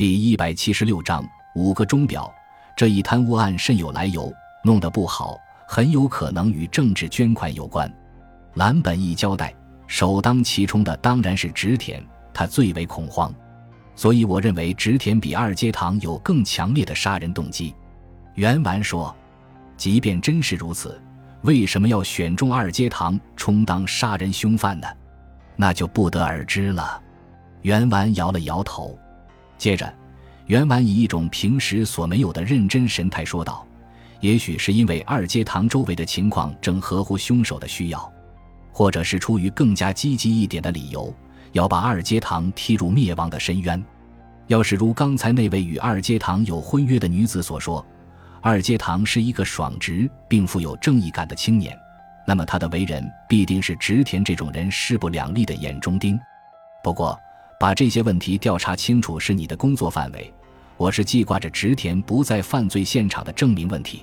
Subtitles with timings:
[0.00, 1.22] 第一百七十六章
[1.54, 2.32] 五个钟表。
[2.74, 4.32] 这一贪污案甚有来由，
[4.64, 5.38] 弄得不好，
[5.68, 7.86] 很有可能与政治捐款有关。
[8.54, 9.54] 蓝本一交代，
[9.86, 12.02] 首当其冲的当然是植田，
[12.32, 13.30] 他最为恐慌。
[13.94, 17.74] 所以我认为植田比二阶堂有更强烈的杀人动机。
[18.36, 19.14] 袁完说
[19.76, 20.98] ：“即便真是如此，
[21.42, 24.86] 为什么要选中二阶堂充当杀人凶犯呢？
[25.56, 26.98] 那就不得而知了。”
[27.60, 28.98] 袁完摇了摇头。
[29.60, 29.92] 接着，
[30.46, 33.66] 袁婉以一种平时所没有的认真神态说道
[34.20, 38.10] ：“也许是因为二阶堂周围的情况正合乎凶手的需要，
[38.72, 41.14] 或者是出于更加积极一点的理由，
[41.52, 43.84] 要把二阶堂踢入灭亡的深渊。
[44.46, 47.86] 要是如刚才那位与二阶堂有婚约的女子所说，
[48.40, 51.78] 二阶堂是一个爽直并富有正义感的青年，
[52.26, 56.18] 那么他的为人必定是直田这种人势不两立的眼中钉。
[56.82, 57.14] 不过。”
[57.60, 60.32] 把这些问题调查清楚是你的工作范围，
[60.78, 64.02] 我是记挂着植田不在犯罪现场的证明问题。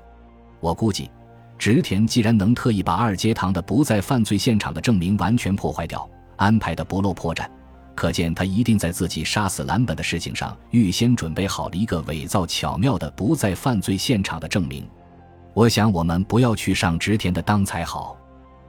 [0.59, 1.09] 我估计，
[1.57, 7.47] 植田既然能特意把二阶堂的不在犯罪现场的证明完全破坏掉，安排的不露破绽，
[7.95, 14.87] 可见他一定在自己杀死蓝本的事情上预先准备好了一个伪造巧妙的不在犯罪现场的证明。
[15.55, 18.15] 我想我们不要去上植田的当才好。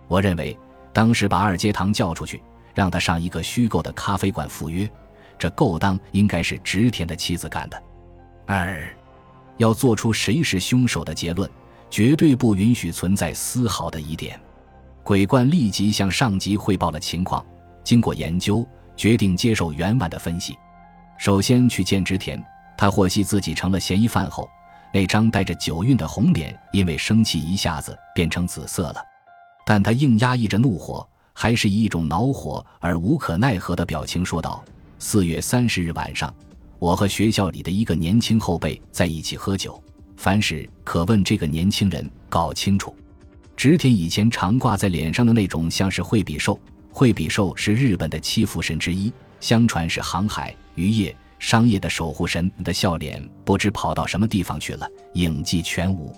[0.09, 0.59] 我认为，
[0.95, 2.43] 当时把二阶堂叫出去。
[2.79, 4.89] 让他上一个虚构的咖啡馆赴约，
[5.37, 7.83] 这勾当应该是植田的妻子干的。
[8.47, 8.89] 二，
[9.57, 11.51] 要做出谁是凶手的结论，
[11.91, 14.41] 绝对不允许存在丝毫的疑点。
[15.03, 17.45] 鬼冠立即向上级汇报了情况，
[17.83, 18.65] 经过研究，
[18.97, 20.57] 决定接受袁婉的分析。
[21.19, 22.41] 首先去见植田，
[22.77, 24.49] 他获悉自己成了嫌疑犯后，
[24.95, 29.03] 那张带着酒韵的红脸因为生气一下子变成紫色了，
[29.67, 31.05] 但他硬压抑着怒火。
[31.41, 34.65] 还是以一种恼火而无可奈何的表情说道
[34.99, 36.35] ：“四月三十日晚上，
[36.81, 39.81] 我和学校里的一个年轻后辈在一起喝酒。
[40.17, 42.93] 凡事可问这个年轻人，搞清楚。”
[43.57, 46.59] 植田以前常挂在脸上的那种像是惠比寿，
[46.91, 56.13] 惠比寿是日本的七福神之一，相传是航海、渔业、商业的守护神的笑脸，不知跑到什么地方去了，影迹全无。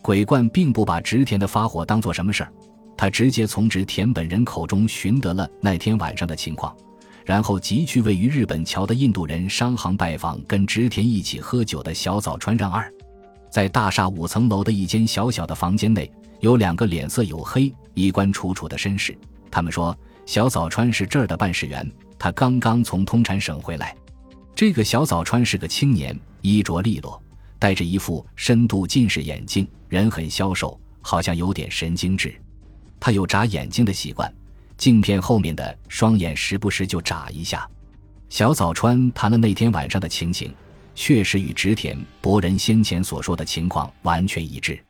[0.00, 2.52] 鬼怪并不把植田的发火当做什么事儿。
[2.96, 6.74] 他直接从植田本人口中寻得了那天晚上的情况，
[7.24, 12.92] 然后急去位于日本桥的印度人商行拜访跟植田一起喝酒的小早川让二。
[13.50, 16.10] 在大厦五层楼的一间小小的房间内，
[16.40, 19.16] 有两个脸色黝黑、衣冠楚楚的绅士。
[19.50, 19.96] 他们说，
[20.26, 21.88] 小早川是这儿的办事员，
[22.18, 23.94] 他刚刚从通产省回来。
[24.54, 27.22] 这个小早川是个青年，衣着利落，
[27.58, 32.34] 戴着一副深度近视眼镜，人很消瘦，好像有点神经质。
[32.98, 34.32] 他有眨眼睛的习惯，
[34.76, 37.68] 镜片后面的双眼时不时就眨一下。
[38.28, 40.52] 小早川谈了那天晚上的情形，
[40.94, 44.82] 确实与植田博人先前所说的情况完全一致。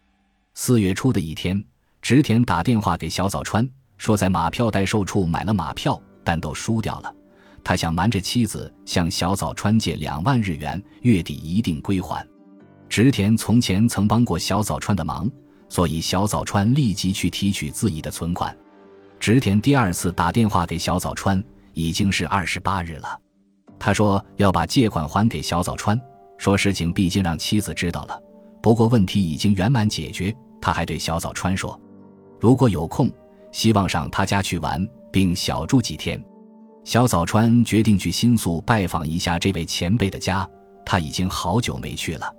[0.55, 1.63] 四月初的一天，
[2.01, 7.15] 植田打电话给小早川，说在马票代售处买了马票，但都输掉了。
[7.63, 12.27] 他想瞒着妻子向小早川借两万日元，月底一定归还。
[12.89, 15.29] 植田从前曾帮过小早川的忙。
[15.75, 18.57] 所以，小早川立即去提取自己的存款。
[19.19, 21.43] 植田第二次打电话给小早川，
[21.73, 23.21] 已经是二十八日了。
[23.77, 26.01] 他说要把借款还给小早川，
[26.39, 28.17] 说事情毕竟让妻子知道了，
[28.63, 30.33] 不过问题已经圆满解决。
[30.61, 31.77] 他还对小早川说，
[32.39, 33.11] 如果有空，
[33.51, 36.25] 希望上他家去玩，并小住几天。
[36.85, 40.49] 小早川决定去新宿拜访一下这位前辈的家，
[40.87, 42.33] 他已经好久没去了。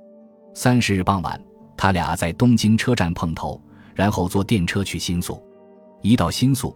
[0.53, 1.37] 三十日傍晚。
[1.77, 3.61] 他俩在东京车站碰头，
[3.93, 5.41] 然后坐电车去新宿。
[6.01, 6.75] 一到新宿，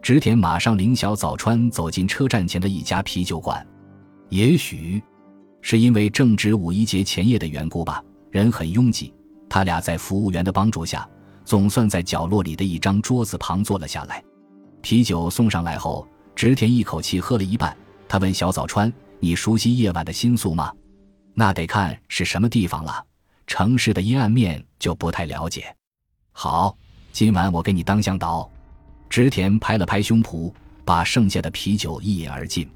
[0.00, 3.66] 植田马上领小早川走进车站前的一家啤酒馆。
[4.28, 5.02] 也许
[5.60, 9.12] 是因为正值五一节前夜的缘故吧，人很拥挤。
[9.48, 11.08] 他俩在服务员的帮助下，
[11.44, 14.22] 总算在角落里的一张桌子旁坐了下来。
[14.82, 17.76] 啤酒送上来后，植田一口气喝了一半。
[18.06, 20.72] 他问小早川：“你熟悉夜晚的新宿吗？
[21.34, 23.04] 那得看是什么地方了。”
[23.48, 25.74] 城市的阴暗面就不太了解。
[26.32, 26.76] 好，
[27.12, 28.48] 今晚我给你当向导。
[29.08, 30.52] 植田拍了拍胸脯，
[30.84, 32.70] 把剩下的啤酒一饮而尽。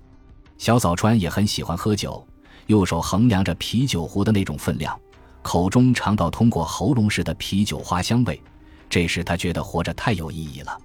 [0.57, 2.27] 小早川也很喜欢喝酒，
[2.69, 4.99] 右手衡量着啤酒壶的那种分量，
[5.43, 8.41] 口中尝到通过喉咙时的啤酒花香味。
[8.89, 10.77] 这时他觉得活着太有意义了。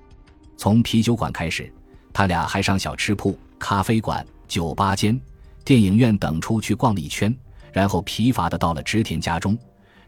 [0.57, 1.74] 从啤酒馆开始，
[2.12, 5.19] 他俩还上小吃铺、咖啡馆、酒吧间、
[5.63, 7.34] 电影院等处去逛了一圈，
[7.72, 9.57] 然后疲乏的到了植田家中。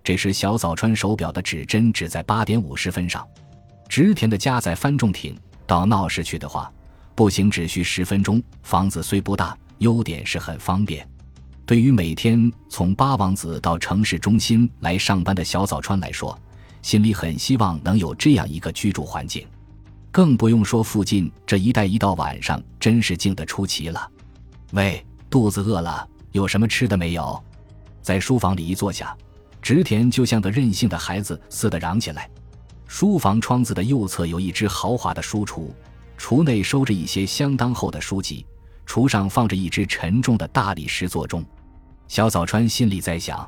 [0.04, 3.28] 这时，小早川手表的指针指在八点五十分上。
[3.88, 5.36] 植田的家在番众町，
[5.68, 6.72] 到闹市去的话，
[7.16, 8.42] 步行只需十分钟。
[8.63, 11.07] 房子虽不大，优点是很方便。
[11.66, 16.38] 对于每天从八王子到城市中心来上班的小早川来说，
[16.81, 19.45] 心里很希望能有这样一个居住环境。
[20.12, 24.10] 更不用说附近这一带，一到晚上真是静得出奇了。
[24.72, 27.40] 喂，肚子饿了，有什么吃的没有？
[28.02, 29.16] 在书房里一坐下，
[29.62, 32.30] 植田就像个任性的孩子似的嚷起来。
[32.88, 35.68] 书房窗子的右侧有一只豪华的书橱，
[36.18, 38.46] 橱内收着一些相当厚的书籍，
[38.88, 41.46] 橱上放着一只沉重的大理石座钟。
[42.08, 43.48] 小早川心里在想：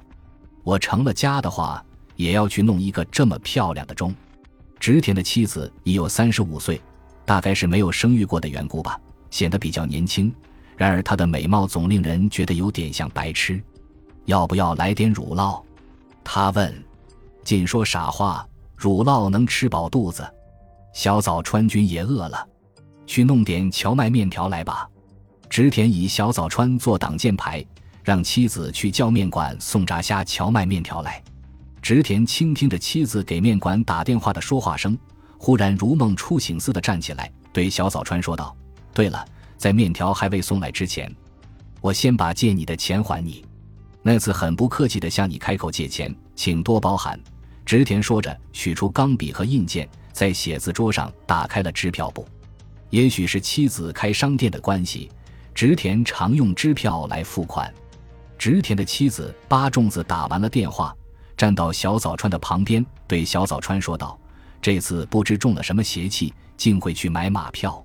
[0.64, 1.84] 我成了家的话，
[2.16, 4.14] 也要去弄一个这么漂亮的钟。
[4.80, 6.80] 植田的妻子已有三十五岁，
[7.26, 9.00] 大概是没有生育过的缘故吧，
[9.32, 10.32] 显得比较年轻。
[10.78, 13.60] 然而她的美貌总令人觉得有点像白痴。
[14.26, 15.64] 要不要来点乳酪？
[16.24, 16.84] 他问。
[17.44, 18.48] 尽说傻话。
[18.78, 20.28] 乳酪能吃饱肚子，
[20.92, 22.50] 小早川君也饿了，
[23.06, 24.90] 去弄点荞麦面条来吧。
[25.48, 27.64] 植田以小早川做挡箭牌，
[28.04, 31.22] 让妻子去叫面馆送炸虾荞麦面条来。
[31.80, 34.98] 植田倾听着妻子给面馆打电话的说话声，
[35.38, 38.58] 忽然如梦初醒似的站起来，对小早川说道
[38.96, 39.24] ：“对了，
[39.60, 41.16] 在面条还未送来之前，
[41.82, 43.46] 我先把借你的钱还你。
[44.02, 47.20] 那次很不客气的向你开口借钱，请多包涵。”
[47.64, 52.28] 植田说着，取出钢笔和印件，在写字桌上打开了支票簿。
[52.90, 55.10] 也许是妻子开商店的关系，
[55.54, 57.72] 植田常用支票来付款。
[58.38, 60.94] 植田的妻子八重子打完了电话，
[61.38, 64.20] 站到小早川的旁边，对小早川说道
[64.60, 67.82] ：“这次不知中了什么邪气，竟会去买马票。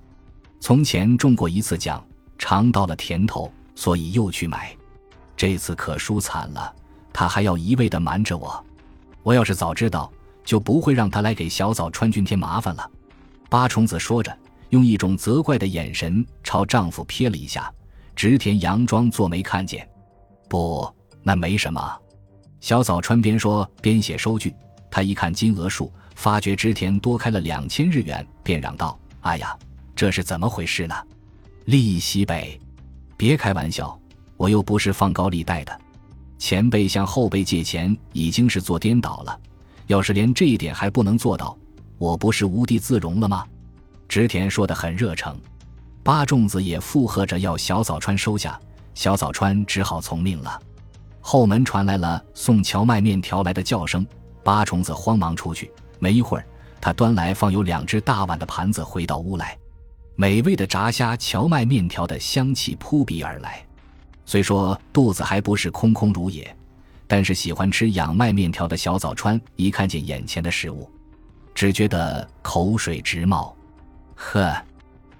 [0.59, 2.03] 从前中过一次奖，
[2.39, 4.75] 尝到了甜头，所以又去买。
[5.37, 6.75] 这次可输惨了，
[7.13, 8.65] 他还要一味的瞒着我。”
[9.23, 10.11] 我要是早知道，
[10.45, 12.91] 就不会让他来给小早川君添麻烦了。
[13.49, 14.37] 八重子说着，
[14.71, 17.73] 用一种责怪的眼神朝丈夫瞥了一下。
[18.15, 19.87] 植田佯装作没看见。
[20.49, 20.89] 不，
[21.23, 22.01] 那没什么。
[22.61, 24.55] 小早川边说边写收据。
[24.91, 29.55] 他一看金额数，发觉植田多开了两千日元，便嚷道：“哎呀，
[29.95, 30.95] 这是怎么回事呢？
[31.67, 32.59] 利息呗！
[33.17, 33.99] 别开玩笑，
[34.37, 35.81] 我又不是放高利贷的。”
[36.39, 39.41] 前辈向后辈借钱已经是做颠倒了，
[39.87, 41.57] 要是连这一点还不能做到，
[41.97, 43.45] 我不是无地自容了吗？
[44.07, 45.35] 植田说的很热诚，
[46.03, 48.61] 八重子也附和着要小早川收下，
[48.95, 50.61] 小早川只好从命了。
[51.21, 54.07] 后门传来了送荞麦面条来的叫声，
[54.45, 56.47] 八重子慌忙出去，没一会儿，
[56.81, 59.57] 他端来放有两只大碗的盘子回到屋来，
[60.17, 63.67] 美味的炸虾荞麦面条的香气扑鼻而来。
[64.27, 66.55] 虽说肚子还不是空空如也，
[67.07, 70.91] 但是喜欢吃养麦面条的小早川一看见眼前的食物，
[71.55, 73.57] 只觉得口水直冒。
[74.17, 74.53] 呵，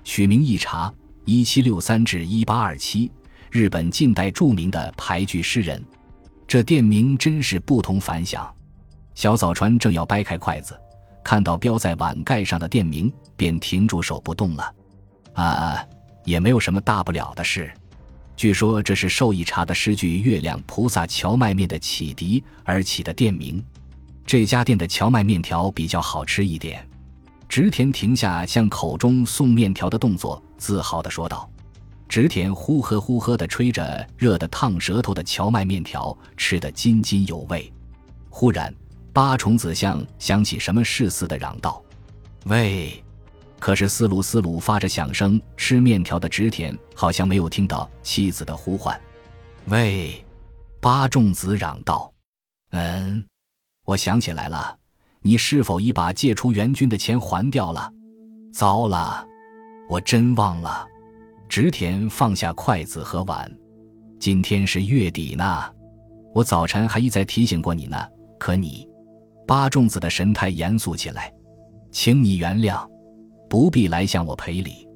[0.03, 0.93] 取名一查，
[1.25, 3.11] 一七六三至一八二七，
[3.51, 5.83] 日本近代著名的俳句诗人。
[6.49, 8.53] 这店名真是不同凡响。
[9.15, 10.79] 小早川正要掰开筷子，
[11.23, 14.75] 看到标在碗盖上的店名，便停住手不动了。
[15.35, 15.87] 啊，
[16.25, 17.73] 也没有什么大不了的事。
[18.37, 23.65] 据说这是受一茶的诗句《月亮菩萨荞麦面》的启迪而起的店名。
[24.27, 26.87] 这家店的荞麦面条比较好吃一点。
[27.49, 31.49] 植田停下向口中送面条的动作，自豪地说道
[32.09, 37.73] ：“植田呼喝呼喝地吹着热得烫舌头的荞麦面条，吃得津津有味。”
[38.29, 38.75] 忽然，
[39.13, 41.83] 八重子像想起什么事似的嚷道
[42.45, 43.03] ：“喂！”
[43.59, 48.99] 可是斯鲁斯鲁发着响声吃面条的植田好像没有听到妻子的呼唤。
[49.67, 50.25] 喂，
[50.81, 52.13] 八重子嚷道
[52.71, 53.25] ：“嗯，
[53.85, 54.77] 我想起来了，
[55.21, 57.91] 你是否已把借出援军的钱还掉了？
[58.53, 59.27] 糟了，
[59.89, 60.87] 我真忘了。”
[61.49, 63.51] 植田放下筷子和碗。
[64.19, 65.65] 今天是月底呢，
[66.35, 67.97] 我早晨还一再提醒过你呢。
[68.39, 68.89] 可你，
[69.47, 71.33] 八重子的神态严肃起来，
[71.91, 72.87] 请你原谅。
[73.49, 74.87] 不必来向我赔礼，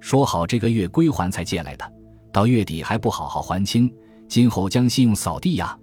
[0.00, 1.92] 说好这个月归还才借来的，
[2.32, 3.92] 到月底还不好好还清，
[4.28, 5.76] 今后将信用扫地呀？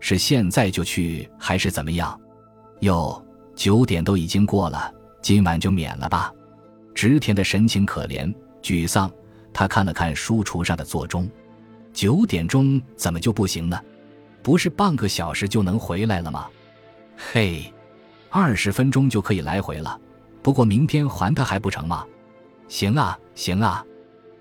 [0.00, 2.18] 是现在就去还是怎么样？
[2.80, 4.92] 哟，九点都已经过了，
[5.22, 6.32] 今晚就免了吧。
[6.94, 9.10] 植田的神情可怜沮丧，
[9.52, 11.30] 他看了看书橱上的座钟，
[11.92, 13.80] 九点钟怎么就不行呢？
[14.42, 16.48] 不是半个小时就能回来了吗？
[17.16, 17.72] 嘿，
[18.28, 19.96] 二十分钟就可以来回了。
[20.42, 22.04] 不过明天还他还不成吗？
[22.68, 23.84] 行啊，行啊！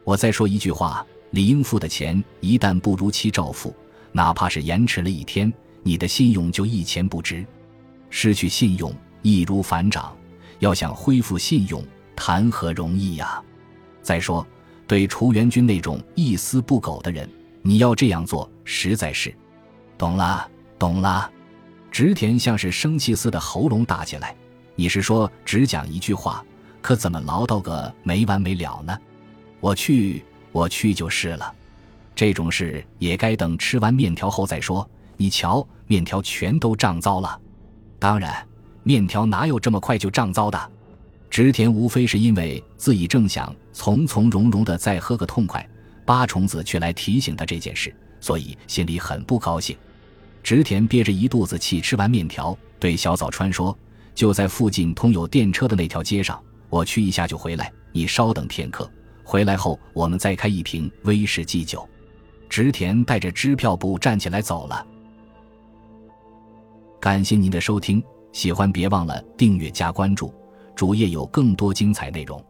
[0.04, 3.76] 我再说一句话：理应付的钱一旦不如期照付，
[4.12, 5.52] 哪怕是延迟了一天，
[5.84, 7.46] 你的信用就一钱不值。
[8.10, 10.16] 失去信用易如反掌，
[10.60, 13.42] 要想恢复信用，谈何容易呀！
[14.02, 14.46] 再说，
[14.88, 17.30] 对雏元君那种一丝不苟的人，
[17.62, 19.34] 你要这样做，实在是……
[19.98, 21.30] 懂了，懂了。
[21.92, 24.36] 直田像是生气似的，喉咙打起来。
[24.76, 26.44] 你是说只讲一句话，
[26.82, 28.98] 可怎么唠叨个没完没了呢？
[29.60, 31.54] 我去，我去就是了。
[32.16, 34.88] 这种事也该等吃完面条后再说。
[35.18, 37.40] 你瞧，面条全都胀糟了。
[38.00, 38.46] 当然，
[38.82, 40.72] 面条哪有这么快就胀糟的？
[41.30, 45.66] 植田无非是因为自己正想从从容容的再喝个痛快，
[46.04, 49.78] 八重子却来提醒他这件事，所以心里很不高兴。
[50.42, 53.78] 植田憋着一肚子气，吃完面条，对小早川说
[54.14, 57.72] ：“就在附近通有电车的那条街上，我去一下就回来。
[57.92, 58.90] 你稍等片刻，
[59.24, 61.88] 回来后我们再开一瓶威士忌酒。”
[62.50, 64.86] 植田带着支票簿站起来走了。
[67.00, 68.04] 感谢您的收听，
[68.34, 70.34] 喜欢别忘了订阅加关注，
[70.76, 72.44] 主页有更多精彩内容。